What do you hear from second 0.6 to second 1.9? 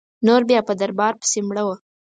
په دربار پسي مړه وه.